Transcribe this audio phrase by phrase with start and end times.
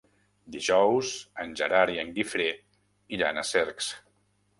[0.53, 1.11] Dijous
[1.43, 2.47] en Gerard i en Guifré
[3.19, 3.91] iran a Cercs.